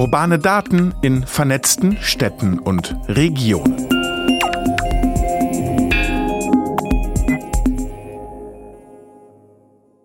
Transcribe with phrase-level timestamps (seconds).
[0.00, 3.76] Urbane Daten in vernetzten Städten und Regionen.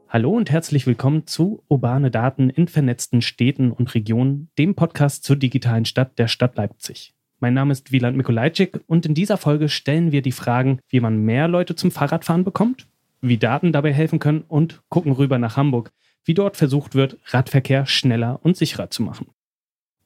[0.10, 5.38] Hallo und herzlich willkommen zu Urbane Daten in vernetzten Städten und Regionen, dem Podcast zur
[5.38, 7.14] digitalen Stadt der Stadt Leipzig.
[7.40, 11.24] Mein Name ist Wieland Mikolajczyk und in dieser Folge stellen wir die Fragen, wie man
[11.24, 12.86] mehr Leute zum Fahrradfahren bekommt,
[13.22, 15.94] wie Daten dabei helfen können und gucken rüber nach Hamburg,
[16.26, 19.28] wie dort versucht wird, Radverkehr schneller und sicherer zu machen.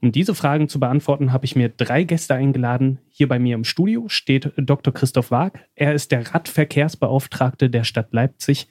[0.01, 2.99] Um diese Fragen zu beantworten, habe ich mir drei Gäste eingeladen.
[3.09, 4.93] Hier bei mir im Studio steht Dr.
[4.93, 5.59] Christoph Waag.
[5.75, 8.69] Er ist der Radverkehrsbeauftragte der Stadt Leipzig.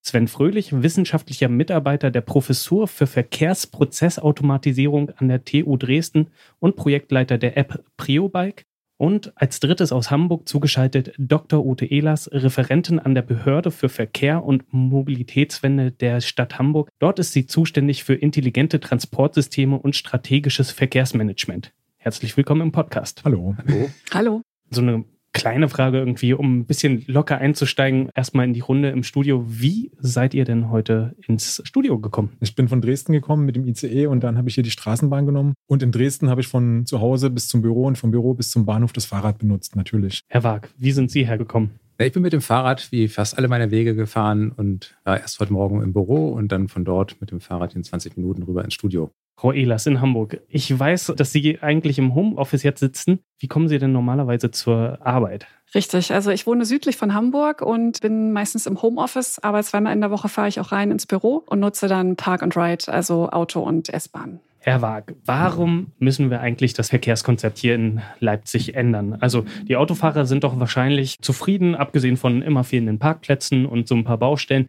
[0.00, 7.58] Sven Fröhlich, wissenschaftlicher Mitarbeiter der Professur für Verkehrsprozessautomatisierung an der TU Dresden und Projektleiter der
[7.58, 8.64] App PrioBike.
[9.00, 11.64] Und als drittes aus Hamburg zugeschaltet Dr.
[11.64, 16.90] Ute Ehlers, Referentin an der Behörde für Verkehr und Mobilitätswende der Stadt Hamburg.
[16.98, 21.72] Dort ist sie zuständig für intelligente Transportsysteme und strategisches Verkehrsmanagement.
[21.96, 23.22] Herzlich willkommen im Podcast.
[23.24, 23.56] Hallo.
[23.56, 23.90] Hallo.
[24.12, 24.42] Hallo.
[24.68, 29.02] So eine kleine Frage irgendwie, um ein bisschen locker einzusteigen, erstmal in die Runde im
[29.02, 29.44] Studio.
[29.46, 32.36] Wie seid ihr denn heute ins Studio gekommen?
[32.40, 35.26] Ich bin von Dresden gekommen mit dem ICE und dann habe ich hier die Straßenbahn
[35.26, 35.54] genommen.
[35.66, 38.50] Und in Dresden habe ich von zu Hause bis zum Büro und vom Büro bis
[38.50, 40.22] zum Bahnhof das Fahrrad benutzt, natürlich.
[40.28, 41.70] Herr Wag, wie sind Sie hergekommen?
[41.98, 45.52] Ich bin mit dem Fahrrad wie fast alle meine Wege gefahren und war erst heute
[45.52, 48.72] Morgen im Büro und dann von dort mit dem Fahrrad in 20 Minuten rüber ins
[48.72, 49.10] Studio.
[49.40, 50.42] Frau Ehlers in Hamburg.
[50.50, 53.20] Ich weiß, dass Sie eigentlich im Homeoffice jetzt sitzen.
[53.38, 55.46] Wie kommen Sie denn normalerweise zur Arbeit?
[55.74, 60.02] Richtig, also ich wohne südlich von Hamburg und bin meistens im Homeoffice, aber zweimal in
[60.02, 63.30] der Woche fahre ich auch rein ins Büro und nutze dann Park and Ride, also
[63.30, 64.40] Auto und S-Bahn.
[64.58, 69.16] Herr Waag, warum müssen wir eigentlich das Verkehrskonzept hier in Leipzig ändern?
[69.20, 74.04] Also die Autofahrer sind doch wahrscheinlich zufrieden, abgesehen von immer fehlenden Parkplätzen und so ein
[74.04, 74.68] paar Baustellen.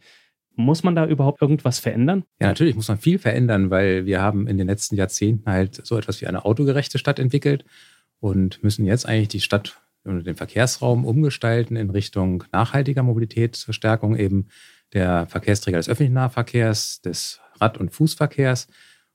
[0.55, 2.23] Muss man da überhaupt irgendwas verändern?
[2.39, 5.97] Ja, natürlich muss man viel verändern, weil wir haben in den letzten Jahrzehnten halt so
[5.97, 7.65] etwas wie eine autogerechte Stadt entwickelt
[8.19, 14.47] und müssen jetzt eigentlich die Stadt und den Verkehrsraum umgestalten in Richtung nachhaltiger Mobilitätsverstärkung eben
[14.93, 18.67] der Verkehrsträger des öffentlichen Nahverkehrs, des Rad- und Fußverkehrs.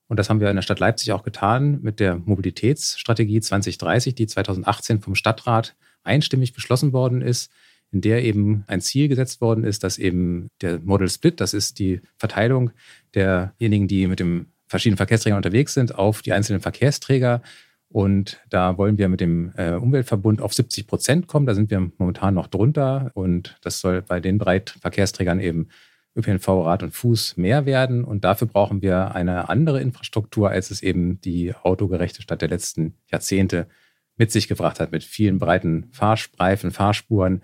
[0.09, 4.27] Und das haben wir in der Stadt Leipzig auch getan mit der Mobilitätsstrategie 2030, die
[4.27, 5.75] 2018 vom Stadtrat
[6.05, 7.51] einstimmig beschlossen worden ist
[7.93, 11.79] in der eben ein Ziel gesetzt worden ist, dass eben der Model Split, das ist
[11.79, 12.71] die Verteilung
[13.15, 17.43] derjenigen, die mit dem verschiedenen Verkehrsträgern unterwegs sind, auf die einzelnen Verkehrsträger.
[17.89, 21.47] Und da wollen wir mit dem äh, Umweltverbund auf 70 Prozent kommen.
[21.47, 23.11] Da sind wir momentan noch drunter.
[23.15, 25.69] Und das soll bei den Breitverkehrsträgern eben
[26.17, 28.05] ÖPNV, Rad und Fuß mehr werden.
[28.05, 32.95] Und dafür brauchen wir eine andere Infrastruktur, als es eben die autogerechte Stadt der letzten
[33.11, 33.69] Jahrzehnte
[34.17, 37.43] mit sich gebracht hat, mit vielen breiten Fahrspreifen, Fahrspuren,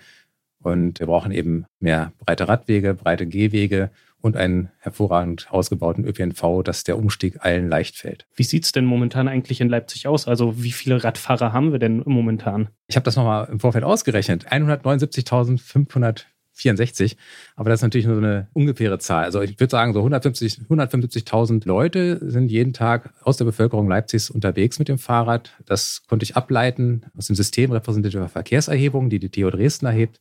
[0.62, 3.91] und wir brauchen eben mehr breite Radwege, breite Gehwege
[4.23, 8.25] und einen hervorragend ausgebauten ÖPNV, dass der Umstieg allen leicht fällt.
[8.34, 10.27] Wie sieht es denn momentan eigentlich in Leipzig aus?
[10.27, 12.71] Also wie viele Radfahrer haben wir denn momentan?
[12.87, 14.51] Ich habe das nochmal im Vorfeld ausgerechnet.
[14.51, 17.17] 179.564.
[17.56, 19.25] Aber das ist natürlich nur so eine ungefähre Zahl.
[19.25, 24.31] Also ich würde sagen, so 150, 175.000 Leute sind jeden Tag aus der Bevölkerung Leipzigs
[24.31, 25.51] unterwegs mit dem Fahrrad.
[25.67, 30.21] Das konnte ich ableiten aus dem System repräsentativer Verkehrserhebung, die die TU Dresden erhebt.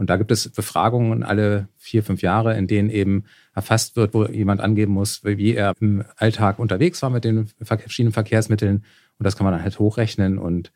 [0.00, 3.24] Und da gibt es Befragungen alle vier, fünf Jahre, in denen eben
[3.54, 8.14] erfasst wird, wo jemand angeben muss, wie er im Alltag unterwegs war mit den verschiedenen
[8.14, 8.76] Verkehrsmitteln.
[8.76, 10.38] Und das kann man dann halt hochrechnen.
[10.38, 10.72] Und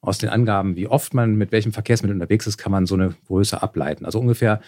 [0.00, 3.12] aus den Angaben, wie oft man mit welchem Verkehrsmittel unterwegs ist, kann man so eine
[3.26, 4.04] Größe ableiten.
[4.04, 4.60] Also ungefähr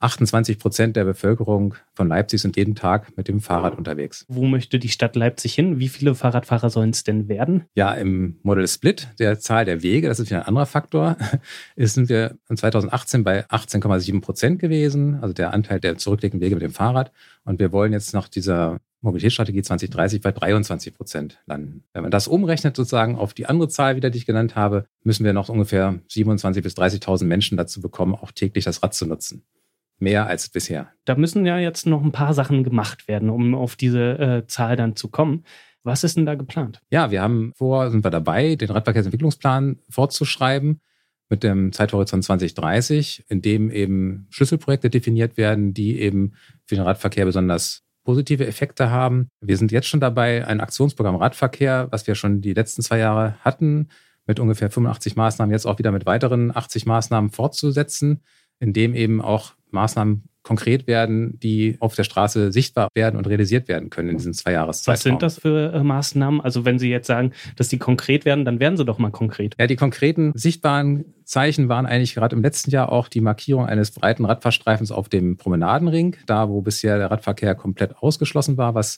[0.00, 4.24] 28 Prozent der Bevölkerung von Leipzig sind jeden Tag mit dem Fahrrad unterwegs.
[4.28, 5.80] Wo möchte die Stadt Leipzig hin?
[5.80, 7.64] Wie viele Fahrradfahrer sollen es denn werden?
[7.74, 11.16] Ja, im Model Split, der Zahl der Wege, das ist wieder ein anderer Faktor,
[11.76, 16.72] sind wir 2018 bei 18,7 Prozent gewesen, also der Anteil der zurückliegenden Wege mit dem
[16.72, 17.10] Fahrrad.
[17.44, 21.84] Und wir wollen jetzt nach dieser Mobilitätsstrategie 2030 bei 23 Prozent landen.
[21.92, 25.24] Wenn man das umrechnet sozusagen auf die andere Zahl wieder, die ich genannt habe, müssen
[25.24, 29.44] wir noch ungefähr 27.000 bis 30.000 Menschen dazu bekommen, auch täglich das Rad zu nutzen
[29.98, 30.88] mehr als bisher.
[31.04, 34.76] Da müssen ja jetzt noch ein paar Sachen gemacht werden, um auf diese äh, Zahl
[34.76, 35.44] dann zu kommen.
[35.82, 36.80] Was ist denn da geplant?
[36.90, 40.80] Ja, wir haben vor, sind wir dabei, den Radverkehrsentwicklungsplan fortzuschreiben
[41.28, 46.34] mit dem Zeithorizont 2030, in dem eben Schlüsselprojekte definiert werden, die eben
[46.64, 49.28] für den Radverkehr besonders positive Effekte haben.
[49.40, 53.36] Wir sind jetzt schon dabei, ein Aktionsprogramm Radverkehr, was wir schon die letzten zwei Jahre
[53.40, 53.88] hatten,
[54.26, 58.22] mit ungefähr 85 Maßnahmen jetzt auch wieder mit weiteren 80 Maßnahmen fortzusetzen,
[58.60, 63.68] in dem eben auch Maßnahmen konkret werden, die auf der Straße sichtbar werden und realisiert
[63.68, 64.94] werden können in diesen zwei Jahreszeitraum.
[64.94, 66.40] Was sind das für äh, Maßnahmen?
[66.40, 69.54] Also wenn Sie jetzt sagen, dass die konkret werden, dann werden sie doch mal konkret.
[69.58, 73.90] Ja, die konkreten sichtbaren Zeichen waren eigentlich gerade im letzten Jahr auch die Markierung eines
[73.90, 78.96] breiten Radfahrstreifens auf dem Promenadenring, da wo bisher der Radverkehr komplett ausgeschlossen war, was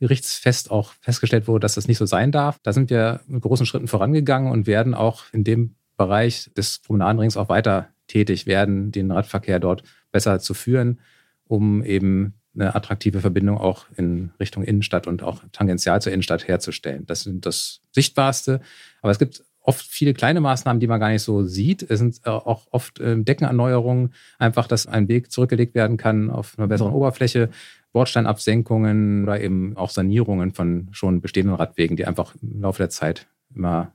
[0.00, 2.58] gerichtsfest auch festgestellt wurde, dass das nicht so sein darf.
[2.62, 7.38] Da sind wir mit großen Schritten vorangegangen und werden auch in dem Bereich des Promenadenrings
[7.38, 9.82] auch weiter tätig werden, den Radverkehr dort
[10.12, 11.00] besser zu führen,
[11.46, 17.06] um eben eine attraktive Verbindung auch in Richtung Innenstadt und auch tangential zur Innenstadt herzustellen.
[17.06, 18.60] Das sind das Sichtbarste.
[19.02, 21.88] Aber es gibt oft viele kleine Maßnahmen, die man gar nicht so sieht.
[21.88, 26.58] Es sind äh, auch oft ähm, Deckenerneuerungen, einfach, dass ein Weg zurückgelegt werden kann auf
[26.58, 27.50] einer besseren Oberfläche,
[27.92, 33.26] Bordsteinabsenkungen oder eben auch Sanierungen von schon bestehenden Radwegen, die einfach im Laufe der Zeit
[33.54, 33.92] immer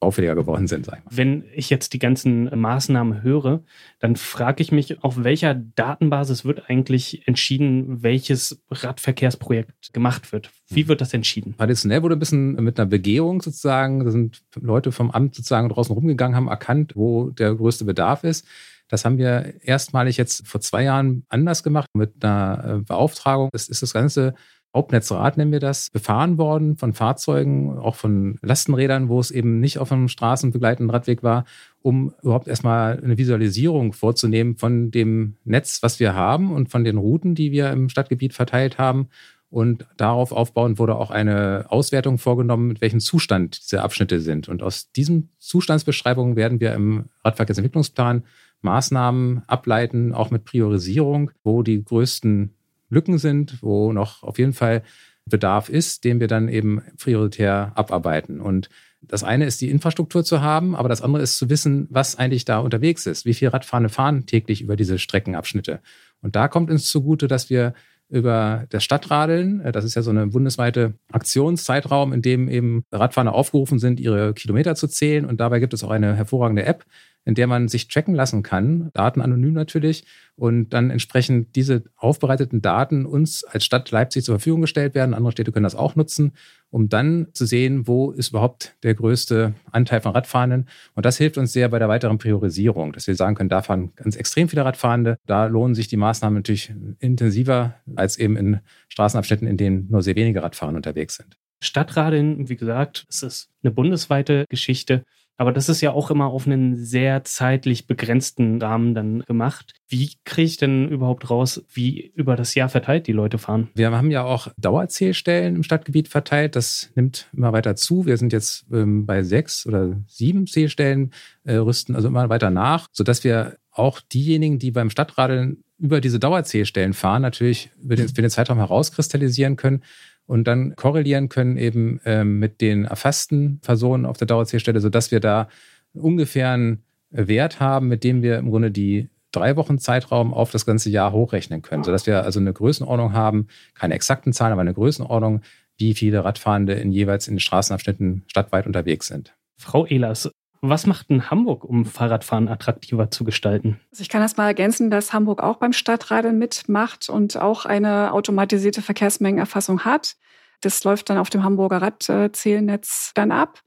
[0.00, 0.86] auffälliger geworden sind.
[0.86, 1.10] Sag ich mal.
[1.16, 3.62] Wenn ich jetzt die ganzen Maßnahmen höre,
[3.98, 10.50] dann frage ich mich, auf welcher Datenbasis wird eigentlich entschieden, welches Radverkehrsprojekt gemacht wird?
[10.68, 11.54] Wie wird das entschieden?
[11.56, 15.94] Traditionell wurde ein bisschen mit einer Begehung sozusagen, da sind Leute vom Amt sozusagen draußen
[15.94, 18.46] rumgegangen, haben erkannt, wo der größte Bedarf ist.
[18.88, 23.48] Das haben wir erstmalig jetzt vor zwei Jahren anders gemacht mit einer äh, Beauftragung.
[23.52, 24.34] Das ist das Ganze
[24.74, 29.78] Hauptnetzrad nennen wir das, befahren worden von Fahrzeugen, auch von Lastenrädern, wo es eben nicht
[29.78, 31.44] auf einem straßenbegleitenden Radweg war,
[31.82, 36.98] um überhaupt erstmal eine Visualisierung vorzunehmen von dem Netz, was wir haben und von den
[36.98, 39.08] Routen, die wir im Stadtgebiet verteilt haben.
[39.50, 44.48] Und darauf aufbauend wurde auch eine Auswertung vorgenommen, mit welchem Zustand diese Abschnitte sind.
[44.48, 48.22] Und aus diesen Zustandsbeschreibungen werden wir im Radverkehrsentwicklungsplan
[48.62, 52.54] Maßnahmen ableiten, auch mit Priorisierung, wo die größten
[52.90, 54.82] Lücken sind, wo noch auf jeden Fall
[55.26, 58.40] Bedarf ist, den wir dann eben prioritär abarbeiten.
[58.40, 58.68] Und
[59.00, 62.44] das eine ist die Infrastruktur zu haben, aber das andere ist zu wissen, was eigentlich
[62.44, 63.24] da unterwegs ist.
[63.24, 65.80] Wie viele Radfahrende fahren täglich über diese Streckenabschnitte?
[66.20, 67.72] Und da kommt uns zugute, dass wir
[68.10, 73.32] über das Stadtradeln, äh, das ist ja so eine bundesweite Aktionszeitraum, in dem eben Radfahrer
[73.32, 75.24] aufgerufen sind, ihre Kilometer zu zählen.
[75.24, 76.84] Und dabei gibt es auch eine hervorragende App,
[77.24, 80.04] in der man sich tracken lassen kann, Daten anonym natürlich,
[80.36, 85.14] und dann entsprechend diese aufbereiteten Daten uns als Stadt Leipzig zur Verfügung gestellt werden.
[85.14, 86.32] Andere Städte können das auch nutzen,
[86.70, 90.66] um dann zu sehen, wo ist überhaupt der größte Anteil von Radfahrenden.
[90.94, 93.92] Und das hilft uns sehr bei der weiteren Priorisierung, dass wir sagen können, da fahren
[93.96, 95.18] ganz extrem viele Radfahrende.
[95.26, 100.16] Da lohnen sich die Maßnahmen natürlich intensiver als eben in Straßenabschnitten, in denen nur sehr
[100.16, 101.36] wenige Radfahrer unterwegs sind.
[101.62, 105.04] Stadtradeln, wie gesagt, es ist eine bundesweite Geschichte.
[105.40, 109.72] Aber das ist ja auch immer auf einen sehr zeitlich begrenzten Rahmen dann gemacht.
[109.88, 113.70] Wie kriege ich denn überhaupt raus, wie über das Jahr verteilt die Leute fahren?
[113.74, 116.56] Wir haben ja auch Dauerzählstellen im Stadtgebiet verteilt.
[116.56, 118.04] Das nimmt immer weiter zu.
[118.04, 121.10] Wir sind jetzt ähm, bei sechs oder sieben Zählstellen,
[121.44, 126.18] äh, rüsten also immer weiter nach, sodass wir auch diejenigen, die beim Stadtradeln über diese
[126.18, 129.82] Dauerzählstellen fahren, natürlich für den, für den Zeitraum herauskristallisieren können,
[130.30, 135.18] und dann korrelieren können eben ähm, mit den erfassten Personen auf der Dauerzählstelle, sodass wir
[135.18, 135.48] da
[135.92, 140.64] ungefähr einen Wert haben, mit dem wir im Grunde die drei Wochen Zeitraum auf das
[140.64, 144.72] ganze Jahr hochrechnen können, sodass wir also eine Größenordnung haben, keine exakten Zahlen, aber eine
[144.72, 145.40] Größenordnung,
[145.78, 149.34] wie viele Radfahrende in jeweils in den Straßenabschnitten stadtweit unterwegs sind.
[149.56, 150.30] Frau Ehlers,
[150.62, 153.80] was macht denn Hamburg, um Fahrradfahren attraktiver zu gestalten?
[153.90, 158.12] Also ich kann das mal ergänzen, dass Hamburg auch beim Stadtradeln mitmacht und auch eine
[158.12, 160.16] automatisierte Verkehrsmengenerfassung hat.
[160.60, 163.60] Das läuft dann auf dem Hamburger Radzählnetz dann ab.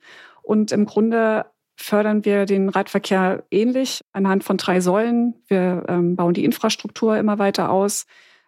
[0.43, 1.45] Und im Grunde
[1.75, 5.41] fördern wir den Radverkehr ähnlich anhand von drei Säulen.
[5.47, 8.05] Wir ähm, bauen die Infrastruktur immer weiter aus.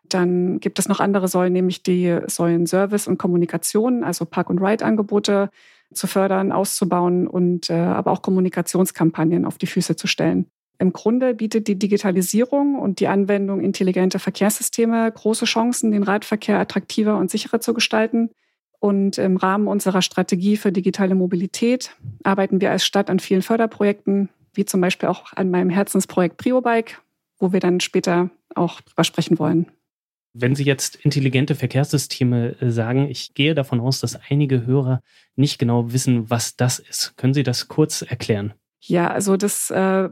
[0.08, 4.60] Dann gibt es noch andere Säulen, nämlich die Säulen Service und Kommunikation, also Park- und
[4.60, 5.50] Ride-Angebote
[5.94, 10.48] zu fördern, auszubauen und äh, aber auch Kommunikationskampagnen auf die Füße zu stellen.
[10.78, 17.18] Im Grunde bietet die Digitalisierung und die Anwendung intelligenter Verkehrssysteme große Chancen, den Radverkehr attraktiver
[17.18, 18.30] und sicherer zu gestalten.
[18.80, 24.30] Und im Rahmen unserer Strategie für digitale Mobilität arbeiten wir als Stadt an vielen Förderprojekten,
[24.54, 27.02] wie zum Beispiel auch an meinem Herzensprojekt PrioBike,
[27.40, 29.68] wo wir dann später auch drüber sprechen wollen.
[30.38, 35.02] Wenn Sie jetzt intelligente Verkehrssysteme äh, sagen, ich gehe davon aus, dass einige Hörer
[35.38, 37.16] nicht genau wissen, was das ist.
[37.16, 38.54] Können Sie das kurz erklären?
[38.82, 40.10] Ja, also das äh,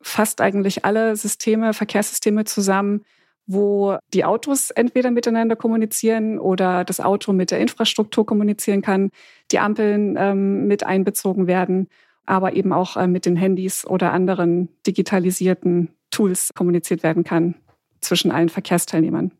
[0.00, 3.02] fasst eigentlich alle Systeme, Verkehrssysteme zusammen,
[3.46, 9.10] wo die Autos entweder miteinander kommunizieren oder das Auto mit der Infrastruktur kommunizieren kann,
[9.50, 11.88] die Ampeln ähm, mit einbezogen werden,
[12.26, 17.56] aber eben auch äh, mit den Handys oder anderen digitalisierten Tools kommuniziert werden kann
[18.00, 19.32] zwischen allen Verkehrsteilnehmern.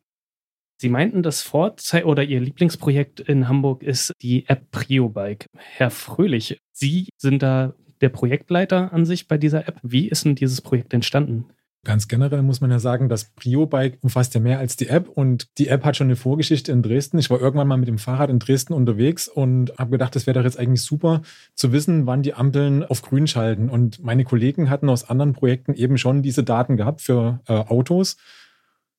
[0.81, 5.47] Sie meinten, das Vorzei oder Ihr Lieblingsprojekt in Hamburg ist die App PrioBike.
[5.57, 9.81] Herr Fröhlich, Sie sind da der Projektleiter an sich bei dieser App.
[9.83, 11.47] Wie ist denn dieses Projekt entstanden?
[11.85, 15.49] Ganz generell muss man ja sagen, das PrioBike umfasst ja mehr als die App und
[15.59, 17.19] die App hat schon eine Vorgeschichte in Dresden.
[17.19, 20.39] Ich war irgendwann mal mit dem Fahrrad in Dresden unterwegs und habe gedacht, das wäre
[20.39, 21.23] doch jetzt eigentlich super
[21.57, 23.69] zu wissen, wann die Ampeln auf grün schalten.
[23.69, 28.17] Und meine Kollegen hatten aus anderen Projekten eben schon diese Daten gehabt für äh, Autos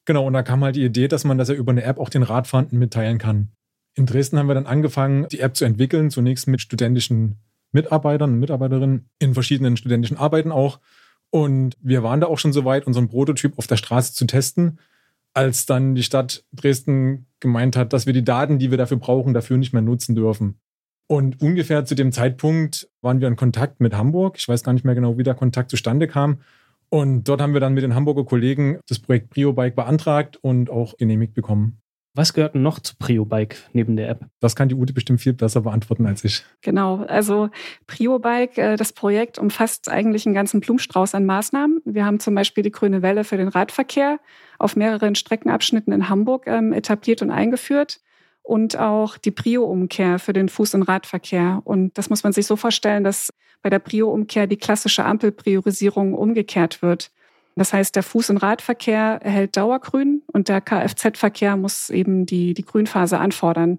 [0.10, 2.10] Genau, und da kam halt die Idee, dass man das ja über eine App auch
[2.10, 3.50] den Radfahrenden mitteilen kann.
[3.94, 7.36] In Dresden haben wir dann angefangen, die App zu entwickeln, zunächst mit studentischen
[7.74, 10.80] Mitarbeitern und Mitarbeiterinnen in verschiedenen studentischen Arbeiten auch.
[11.30, 14.80] Und wir waren da auch schon so weit, unseren Prototyp auf der Straße zu testen,
[15.36, 19.36] als dann die Stadt Dresden gemeint hat, dass wir die Daten, die wir dafür brauchen,
[19.36, 20.60] dafür nicht mehr nutzen dürfen.
[21.06, 24.38] Und ungefähr zu dem Zeitpunkt waren wir in Kontakt mit Hamburg.
[24.40, 26.40] Ich weiß gar nicht mehr genau, wie der Kontakt zustande kam.
[26.90, 30.98] Und dort haben wir dann mit den Hamburger Kollegen das Projekt PrioBike beantragt und auch
[30.98, 31.82] genehmigt bekommen.
[32.16, 34.26] Was gehört noch zu PrioBike neben der App?
[34.40, 36.44] Das kann die Ute bestimmt viel besser beantworten als ich.
[36.62, 37.50] Genau, also
[37.86, 41.82] PrioBike, äh, das Projekt umfasst eigentlich einen ganzen Blumenstrauß an Maßnahmen.
[41.86, 44.20] Wir haben zum Beispiel die grüne Welle für den Radverkehr
[44.58, 48.02] auf mehreren Streckenabschnitten in Hamburg ähm, etabliert und eingeführt
[48.50, 51.62] und auch die Prio-Umkehr für den Fuß- und Radverkehr.
[51.66, 56.82] Und das muss man sich so vorstellen, dass bei der Prio-Umkehr die klassische Ampelpriorisierung umgekehrt
[56.82, 57.12] wird.
[57.56, 62.66] Das heißt, der Fuß- und Radverkehr erhält Dauergrün und der Kfz-Verkehr muss eben die, die
[62.66, 63.78] Grünphase anfordern.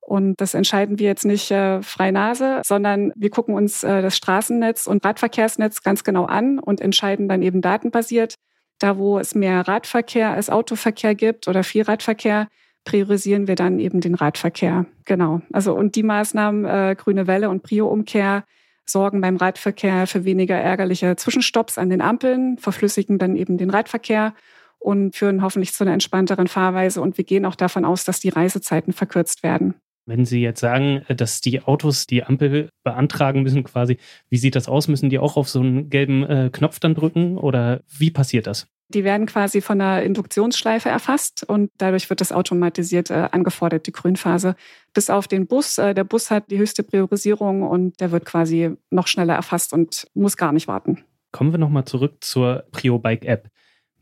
[0.00, 4.16] Und das entscheiden wir jetzt nicht äh, frei Nase, sondern wir gucken uns äh, das
[4.16, 8.36] Straßennetz und Radverkehrsnetz ganz genau an und entscheiden dann eben datenbasiert.
[8.78, 12.46] Da, wo es mehr Radverkehr als Autoverkehr gibt oder viel Radverkehr,
[12.86, 14.86] priorisieren wir dann eben den Radverkehr.
[15.04, 15.42] Genau.
[15.52, 18.44] Also und die Maßnahmen äh, grüne Welle und Prio-Umkehr
[18.86, 24.32] sorgen beim Radverkehr für weniger ärgerliche Zwischenstopps an den Ampeln, verflüssigen dann eben den Radverkehr
[24.78, 27.02] und führen hoffentlich zu einer entspannteren Fahrweise.
[27.02, 29.74] Und wir gehen auch davon aus, dass die Reisezeiten verkürzt werden.
[30.08, 33.98] Wenn Sie jetzt sagen, dass die Autos die Ampel beantragen müssen, quasi,
[34.30, 34.86] wie sieht das aus?
[34.86, 38.68] Müssen die auch auf so einen gelben äh, Knopf dann drücken oder wie passiert das?
[38.88, 43.92] Die werden quasi von einer Induktionsschleife erfasst und dadurch wird das automatisiert äh, angefordert, die
[43.92, 44.54] Grünphase.
[44.94, 45.78] Bis auf den Bus.
[45.78, 50.06] Äh, der Bus hat die höchste Priorisierung und der wird quasi noch schneller erfasst und
[50.14, 51.04] muss gar nicht warten.
[51.32, 53.50] Kommen wir nochmal zurück zur PrioBike-App.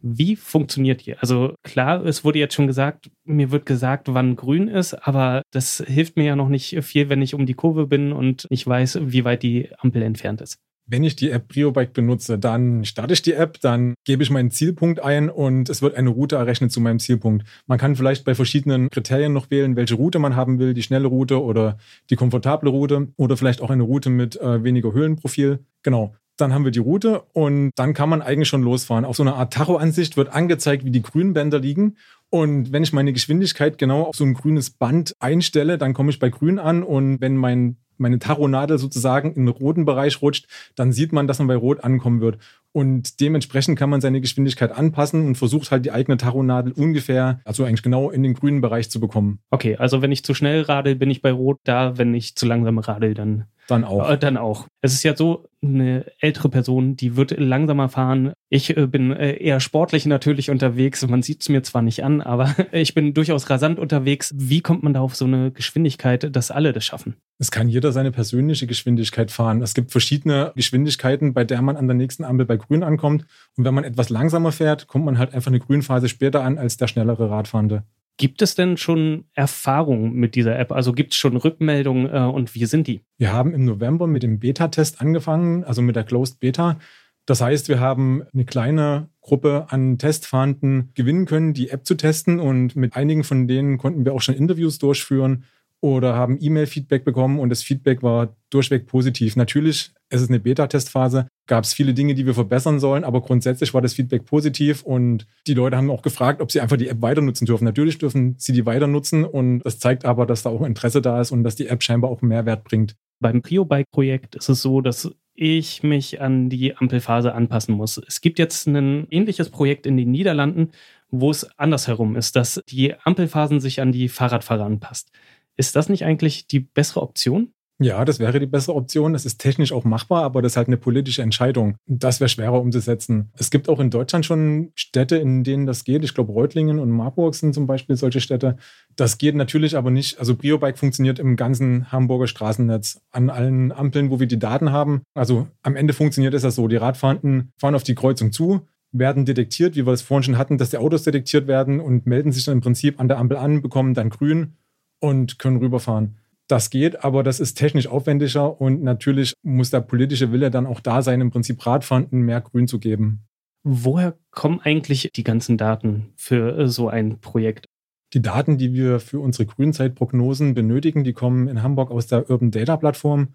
[0.02, 1.16] Wie funktioniert die?
[1.16, 5.82] Also klar, es wurde jetzt schon gesagt, mir wird gesagt, wann grün ist, aber das
[5.86, 8.98] hilft mir ja noch nicht viel, wenn ich um die Kurve bin und ich weiß,
[9.00, 10.58] wie weit die Ampel entfernt ist.
[10.86, 14.50] Wenn ich die App PrioBike benutze, dann starte ich die App, dann gebe ich meinen
[14.50, 17.46] Zielpunkt ein und es wird eine Route errechnet zu meinem Zielpunkt.
[17.66, 21.08] Man kann vielleicht bei verschiedenen Kriterien noch wählen, welche Route man haben will, die schnelle
[21.08, 21.78] Route oder
[22.10, 25.60] die komfortable Route oder vielleicht auch eine Route mit äh, weniger Höhenprofil.
[25.82, 26.14] Genau.
[26.36, 29.04] Dann haben wir die Route und dann kann man eigentlich schon losfahren.
[29.04, 31.96] Auf so einer Art Tacho-Ansicht wird angezeigt, wie die Grünbänder liegen.
[32.28, 36.18] Und wenn ich meine Geschwindigkeit genau auf so ein grünes Band einstelle, dann komme ich
[36.18, 36.82] bei grün an.
[36.82, 41.38] Und wenn mein meine Taronadel sozusagen in den roten Bereich rutscht, dann sieht man, dass
[41.38, 42.38] man bei Rot ankommen wird.
[42.72, 47.64] Und dementsprechend kann man seine Geschwindigkeit anpassen und versucht halt die eigene Taronadel ungefähr, also
[47.64, 49.38] eigentlich genau in den grünen Bereich zu bekommen.
[49.50, 52.46] Okay, also wenn ich zu schnell radel, bin ich bei Rot da, wenn ich zu
[52.46, 54.10] langsam radel, dann dann auch.
[54.10, 54.66] Äh, dann auch.
[54.80, 58.32] Es ist ja so, eine ältere Person, die wird langsamer fahren.
[58.48, 61.06] Ich äh, bin äh, eher sportlich natürlich unterwegs.
[61.06, 64.32] Man sieht es mir zwar nicht an, aber ich bin durchaus rasant unterwegs.
[64.36, 67.16] Wie kommt man da auf so eine Geschwindigkeit, dass alle das schaffen?
[67.38, 69.62] Es kann jeder seine persönliche Geschwindigkeit fahren.
[69.62, 73.26] Es gibt verschiedene Geschwindigkeiten, bei der man an der nächsten Ampel bei Grün ankommt.
[73.56, 76.76] Und wenn man etwas langsamer fährt, kommt man halt einfach eine Grünphase später an als
[76.76, 77.84] der schnellere Radfahrende.
[78.16, 80.70] Gibt es denn schon Erfahrungen mit dieser App?
[80.70, 83.00] Also gibt es schon Rückmeldungen äh, und wie sind die?
[83.18, 86.78] Wir haben im November mit dem Beta-Test angefangen, also mit der Closed Beta.
[87.26, 92.38] Das heißt, wir haben eine kleine Gruppe an Testfahrenden gewinnen können, die App zu testen
[92.38, 95.44] und mit einigen von denen konnten wir auch schon Interviews durchführen
[95.80, 99.36] oder haben E-Mail-Feedback bekommen und das Feedback war durchweg positiv.
[99.36, 103.74] Natürlich, es ist eine Beta-Testphase, gab es viele Dinge, die wir verbessern sollen, aber grundsätzlich
[103.74, 107.02] war das Feedback positiv und die Leute haben auch gefragt, ob sie einfach die App
[107.02, 107.64] weiter nutzen dürfen.
[107.64, 111.20] Natürlich dürfen sie die weiter nutzen und das zeigt aber, dass da auch Interesse da
[111.20, 112.96] ist und dass die App scheinbar auch Mehrwert bringt.
[113.20, 117.98] Beim PrioBike-Projekt ist es so, dass ich mich an die Ampelphase anpassen muss.
[117.98, 120.70] Es gibt jetzt ein ähnliches Projekt in den Niederlanden,
[121.10, 125.10] wo es andersherum ist, dass die Ampelphasen sich an die Fahrradfahrer anpasst.
[125.56, 127.52] Ist das nicht eigentlich die bessere Option?
[127.80, 129.14] Ja, das wäre die bessere Option.
[129.14, 131.76] Das ist technisch auch machbar, aber das ist halt eine politische Entscheidung.
[131.86, 133.30] Das wäre schwerer umzusetzen.
[133.36, 136.04] Es gibt auch in Deutschland schon Städte, in denen das geht.
[136.04, 138.56] Ich glaube, Reutlingen und Marburg sind zum Beispiel solche Städte.
[138.94, 140.20] Das geht natürlich aber nicht.
[140.20, 145.02] Also Briobike funktioniert im ganzen Hamburger Straßennetz an allen Ampeln, wo wir die Daten haben.
[145.14, 146.68] Also am Ende funktioniert es ja so.
[146.68, 150.58] Die Radfahrenden fahren auf die Kreuzung zu, werden detektiert, wie wir es vorhin schon hatten,
[150.58, 153.62] dass die Autos detektiert werden und melden sich dann im Prinzip an der Ampel an,
[153.62, 154.52] bekommen dann grün
[155.00, 156.18] und können rüberfahren.
[156.46, 160.80] Das geht, aber das ist technisch aufwendiger und natürlich muss der politische Wille dann auch
[160.80, 163.24] da sein, im Prinzip Radfahnden mehr Grün zu geben.
[163.62, 167.64] Woher kommen eigentlich die ganzen Daten für äh, so ein Projekt?
[168.12, 172.50] Die Daten, die wir für unsere Grünzeitprognosen benötigen, die kommen in Hamburg aus der Urban
[172.50, 173.28] Data Plattform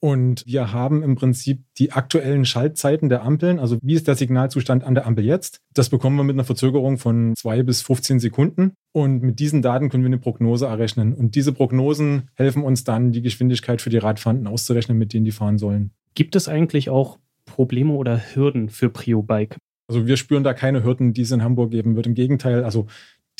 [0.00, 4.82] Und wir haben im Prinzip die aktuellen Schaltzeiten der Ampeln, also wie ist der Signalzustand
[4.82, 5.60] an der Ampel jetzt?
[5.74, 8.72] Das bekommen wir mit einer Verzögerung von zwei bis 15 Sekunden.
[8.92, 11.12] Und mit diesen Daten können wir eine Prognose errechnen.
[11.12, 15.32] Und diese Prognosen helfen uns dann, die Geschwindigkeit für die Radfahrenden auszurechnen, mit denen die
[15.32, 15.90] fahren sollen.
[16.14, 19.58] Gibt es eigentlich auch Probleme oder Hürden für Prio-Bike?
[19.86, 22.06] Also wir spüren da keine Hürden, die es in Hamburg geben wird.
[22.06, 22.86] Im Gegenteil, also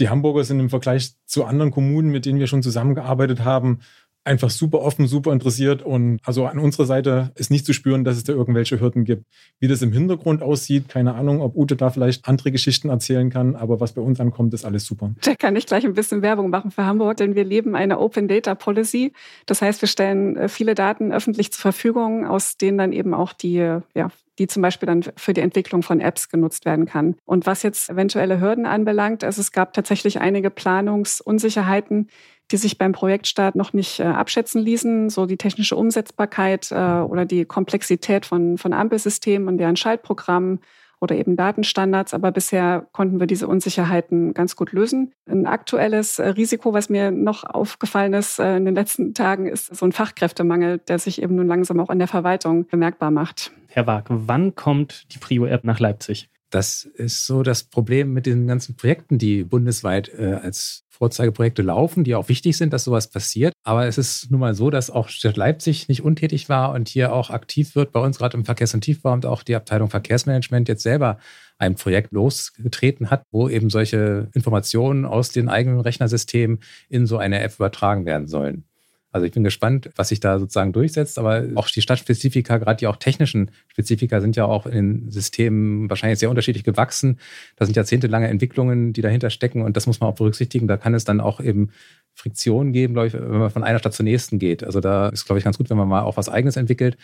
[0.00, 3.81] die Hamburger sind im Vergleich zu anderen Kommunen, mit denen wir schon zusammengearbeitet haben,
[4.25, 8.17] einfach super offen, super interessiert und also an unserer Seite ist nicht zu spüren, dass
[8.17, 9.25] es da irgendwelche Hürden gibt.
[9.59, 13.57] Wie das im Hintergrund aussieht, keine Ahnung, ob Ute da vielleicht andere Geschichten erzählen kann,
[13.57, 15.12] aber was bei uns ankommt, ist alles super.
[15.23, 18.29] Da kann ich gleich ein bisschen Werbung machen für Hamburg, denn wir leben eine Open
[18.29, 19.12] Data Policy.
[19.47, 23.33] Das heißt, wir stellen äh, viele Daten öffentlich zur Verfügung, aus denen dann eben auch
[23.33, 27.14] die ja, die zum Beispiel dann für die Entwicklung von Apps genutzt werden kann.
[27.26, 32.09] Und was jetzt eventuelle Hürden anbelangt, also es gab tatsächlich einige Planungsunsicherheiten,
[32.50, 37.26] die sich beim Projektstart noch nicht äh, abschätzen ließen, so die technische Umsetzbarkeit äh, oder
[37.26, 40.61] die Komplexität von, von Ampelsystemen und deren Schaltprogrammen
[41.00, 42.14] oder eben Datenstandards.
[42.14, 45.12] Aber bisher konnten wir diese Unsicherheiten ganz gut lösen.
[45.28, 49.75] Ein aktuelles äh, Risiko, was mir noch aufgefallen ist äh, in den letzten Tagen, ist
[49.75, 53.52] so ein Fachkräftemangel, der sich eben nun langsam auch in der Verwaltung bemerkbar macht.
[53.69, 56.28] Herr Wag, wann kommt die Prio-App nach Leipzig?
[56.50, 62.04] Das ist so das Problem mit den ganzen Projekten, die bundesweit äh, als Vorzeigeprojekte laufen,
[62.04, 63.54] die auch wichtig sind, dass sowas passiert.
[63.64, 67.14] Aber es ist nun mal so, dass auch Stadt Leipzig nicht untätig war und hier
[67.14, 67.92] auch aktiv wird.
[67.92, 71.19] Bei uns gerade im Verkehrs- und Tiefbau und auch die Abteilung Verkehrsmanagement jetzt selber
[71.57, 77.40] ein Projekt losgetreten hat, wo eben solche Informationen aus den eigenen Rechnersystemen in so eine
[77.40, 78.64] App übertragen werden sollen.
[79.12, 82.87] Also ich bin gespannt, was sich da sozusagen durchsetzt, aber auch die Stadtspezifika, gerade die
[82.87, 87.19] auch technischen Spezifika sind ja auch in den Systemen wahrscheinlich sehr unterschiedlich gewachsen.
[87.57, 90.69] Da sind jahrzehntelange Entwicklungen, die dahinter stecken und das muss man auch berücksichtigen.
[90.69, 91.71] Da kann es dann auch eben
[92.14, 94.62] Friktionen geben, glaube ich, wenn man von einer Stadt zur nächsten geht.
[94.62, 96.97] Also da ist, glaube ich, ganz gut, wenn man mal auch was Eigenes entwickelt.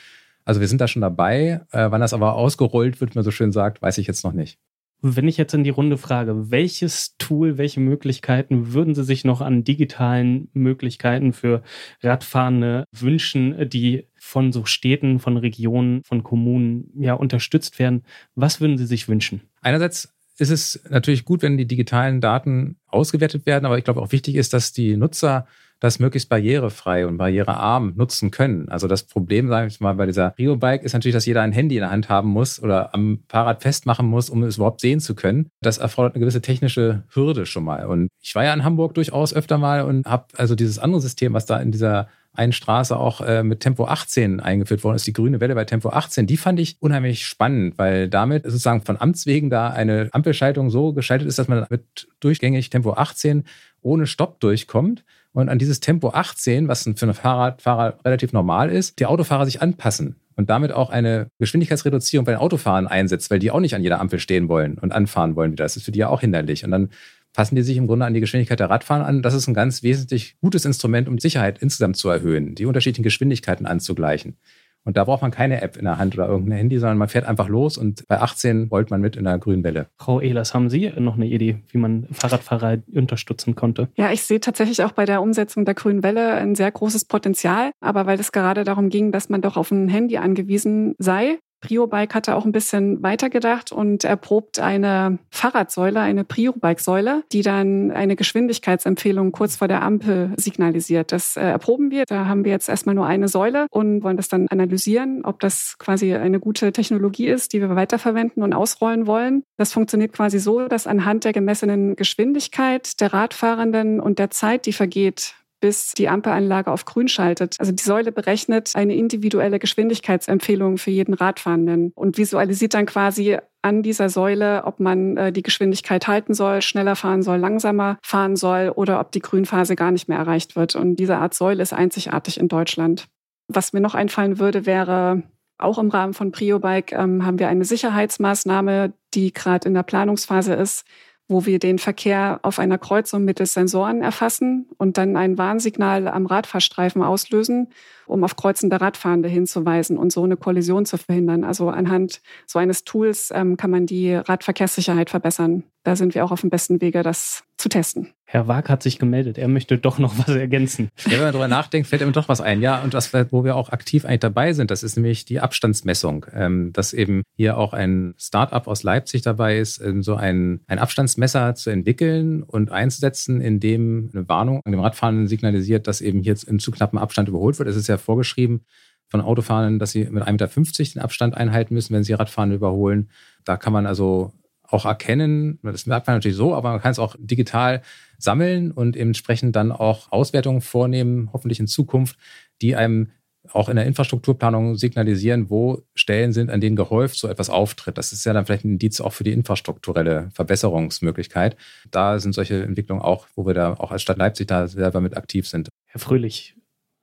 [0.45, 1.61] Also wir sind da schon dabei.
[1.73, 4.59] Äh, wann das aber ausgerollt wird, man so schön sagt, weiß ich jetzt noch nicht.
[5.03, 9.41] Wenn ich jetzt in die Runde frage, welches Tool, welche Möglichkeiten würden Sie sich noch
[9.41, 11.63] an digitalen Möglichkeiten für
[12.03, 18.05] Radfahrende wünschen, die von so Städten, von Regionen, von Kommunen ja unterstützt werden?
[18.35, 19.43] Was würden Sie sich wünschen?
[19.61, 24.13] Einerseits ist es natürlich gut, wenn die digitalen Daten ausgewertet werden, aber ich glaube auch
[24.13, 25.47] wichtig ist, dass die Nutzer
[25.81, 28.69] das möglichst barrierefrei und barrierearm nutzen können.
[28.69, 31.77] Also das Problem, sage ich mal, bei dieser Rio-Bike ist natürlich, dass jeder ein Handy
[31.77, 35.15] in der Hand haben muss oder am Fahrrad festmachen muss, um es überhaupt sehen zu
[35.15, 35.51] können.
[35.61, 37.87] Das erfordert eine gewisse technische Hürde schon mal.
[37.87, 41.35] Und ich war ja in Hamburg durchaus öfter mal und habe also dieses andere System,
[41.35, 45.13] was da in dieser einen Straße auch äh, mit Tempo 18 eingeführt worden ist, die
[45.13, 46.27] grüne Welle bei Tempo 18.
[46.27, 50.93] Die fand ich unheimlich spannend, weil damit sozusagen von Amts wegen da eine Ampelschaltung so
[50.93, 53.45] geschaltet ist, dass man mit durchgängig Tempo 18
[53.81, 55.05] ohne Stopp durchkommt
[55.37, 59.61] und an dieses Tempo 18, was für einen Fahrradfahrer relativ normal ist, die Autofahrer sich
[59.61, 63.83] anpassen und damit auch eine Geschwindigkeitsreduzierung bei den Autofahrern einsetzt, weil die auch nicht an
[63.83, 65.65] jeder Ampel stehen wollen und anfahren wollen wieder.
[65.65, 66.65] Das ist für die ja auch hinderlich.
[66.65, 66.89] Und dann
[67.35, 69.21] passen die sich im Grunde an die Geschwindigkeit der Radfahrer an.
[69.21, 73.67] Das ist ein ganz wesentlich gutes Instrument, um Sicherheit insgesamt zu erhöhen, die unterschiedlichen Geschwindigkeiten
[73.67, 74.39] anzugleichen.
[74.87, 77.27] Und da braucht man keine App in der Hand oder irgendein Handy, sondern man fährt
[77.27, 79.89] einfach los und bei 18 rollt man mit in der grünen Welle.
[79.99, 83.89] Frau Ehlers, haben Sie noch eine Idee, wie man Fahrradfahrer unterstützen konnte?
[83.97, 87.73] Ja, ich sehe tatsächlich auch bei der Umsetzung der grünen Welle ein sehr großes Potenzial.
[87.81, 92.15] Aber weil es gerade darum ging, dass man doch auf ein Handy angewiesen sei, Prio-Bike
[92.15, 99.33] hatte auch ein bisschen weitergedacht und erprobt eine Fahrradsäule, eine Prio-Bike-Säule, die dann eine Geschwindigkeitsempfehlung
[99.33, 101.11] kurz vor der Ampel signalisiert.
[101.11, 102.05] Das äh, erproben wir.
[102.07, 105.77] Da haben wir jetzt erstmal nur eine Säule und wollen das dann analysieren, ob das
[105.79, 109.43] quasi eine gute Technologie ist, die wir weiterverwenden und ausrollen wollen.
[109.57, 114.73] Das funktioniert quasi so, dass anhand der gemessenen Geschwindigkeit der Radfahrenden und der Zeit, die
[114.73, 117.57] vergeht, bis die Ampelanlage auf grün schaltet.
[117.59, 123.83] Also die Säule berechnet eine individuelle Geschwindigkeitsempfehlung für jeden Radfahrenden und visualisiert dann quasi an
[123.83, 128.73] dieser Säule, ob man äh, die Geschwindigkeit halten soll, schneller fahren soll, langsamer fahren soll
[128.75, 130.77] oder ob die Grünphase gar nicht mehr erreicht wird.
[130.77, 133.07] Und diese Art Säule ist einzigartig in Deutschland.
[133.49, 135.23] Was mir noch einfallen würde, wäre
[135.59, 140.55] auch im Rahmen von PrioBike ähm, haben wir eine Sicherheitsmaßnahme, die gerade in der Planungsphase
[140.55, 140.85] ist,
[141.29, 146.27] wo wir den Verkehr auf einer Kreuzung mittels Sensoren erfassen und dann ein Warnsignal am
[146.27, 147.69] Radfahrstreifen auslösen,
[148.07, 151.45] um auf kreuzende Radfahrende hinzuweisen und so eine Kollision zu verhindern.
[151.45, 155.65] Also anhand so eines Tools ähm, kann man die Radverkehrssicherheit verbessern.
[155.83, 158.16] Da sind wir auch auf dem besten Wege, das zu testen.
[158.29, 159.39] Herr Wag hat sich gemeldet.
[159.39, 160.91] Er möchte doch noch was ergänzen.
[161.07, 162.61] Ja, wenn man darüber nachdenkt, fällt ihm doch was ein.
[162.61, 166.27] Ja, und was, wo wir auch aktiv eigentlich dabei sind, das ist nämlich die Abstandsmessung.
[166.33, 170.81] Ähm, dass eben hier auch ein Start-up aus Leipzig dabei ist, ähm, so ein, ein
[170.81, 176.21] Abstandsmesser zu entwickeln und einzusetzen, in dem eine Warnung an dem Radfahrenden signalisiert, dass eben
[176.21, 177.69] hier in zu knappem Abstand überholt wird.
[177.69, 178.65] Es ist ja vorgeschrieben,
[179.09, 183.11] von Autofahrern, dass sie mit 1,50 Meter den Abstand einhalten müssen, wenn sie Radfahren überholen.
[183.45, 184.33] Da kann man also
[184.69, 187.83] auch erkennen, das merkt man natürlich so, aber man kann es auch digital
[188.19, 192.17] sammeln und entsprechend dann auch Auswertungen vornehmen, hoffentlich in Zukunft,
[192.63, 193.11] die einem
[193.53, 197.99] auch in der Infrastrukturplanung signalisieren, wo Stellen sind, an denen gehäuft so etwas auftritt.
[197.99, 201.57] Das ist ja dann vielleicht ein Indiz auch für die infrastrukturelle Verbesserungsmöglichkeit.
[201.91, 205.17] Da sind solche Entwicklungen auch, wo wir da auch als Stadt Leipzig da selber mit
[205.17, 205.69] aktiv sind.
[205.87, 206.57] Herr Fröhlich,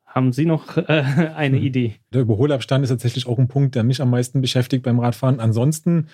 [0.05, 1.03] haben Sie noch äh,
[1.35, 1.63] eine hm.
[1.63, 1.95] Idee?
[2.13, 5.39] Der Überholabstand ist tatsächlich auch ein Punkt, der mich am meisten beschäftigt beim Radfahren.
[5.39, 6.07] Ansonsten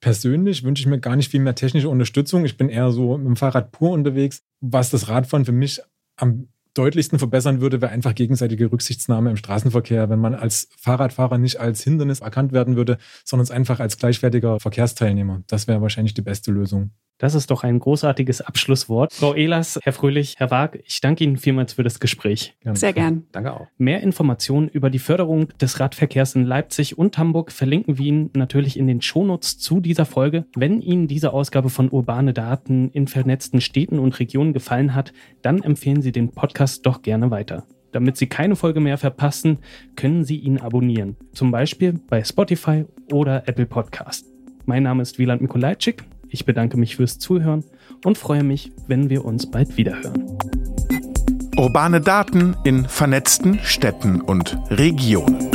[0.00, 2.44] persönlich wünsche ich mir gar nicht viel mehr technische Unterstützung.
[2.44, 4.42] Ich bin eher so mit dem Fahrrad pur unterwegs.
[4.60, 5.80] Was das Radfahren für mich
[6.16, 11.58] am deutlichsten verbessern würde, wäre einfach gegenseitige Rücksichtsnahme im Straßenverkehr, wenn man als Fahrradfahrer nicht
[11.58, 15.42] als Hindernis erkannt werden würde, sondern einfach als gleichwertiger Verkehrsteilnehmer.
[15.48, 16.92] Das wäre wahrscheinlich die beste Lösung.
[17.18, 19.12] Das ist doch ein großartiges Abschlusswort.
[19.12, 22.54] Frau Ehlers, Herr Fröhlich, Herr Wag, ich danke Ihnen vielmals für das Gespräch.
[22.74, 23.24] Sehr gern.
[23.32, 23.66] Danke auch.
[23.76, 28.78] Mehr Informationen über die Förderung des Radverkehrs in Leipzig und Hamburg verlinken wir Ihnen natürlich
[28.78, 30.46] in den Shownotes zu dieser Folge.
[30.54, 35.60] Wenn Ihnen diese Ausgabe von Urbane Daten in vernetzten Städten und Regionen gefallen hat, dann
[35.62, 37.64] empfehlen Sie den Podcast doch gerne weiter.
[37.90, 39.58] Damit Sie keine Folge mehr verpassen,
[39.96, 41.16] können Sie ihn abonnieren.
[41.32, 44.26] Zum Beispiel bei Spotify oder Apple Podcast.
[44.66, 46.04] Mein Name ist Wieland Mikolajczyk.
[46.30, 47.64] Ich bedanke mich fürs Zuhören
[48.04, 50.38] und freue mich, wenn wir uns bald wiederhören.
[51.56, 55.50] Urbane Daten in vernetzten Städten und Regionen.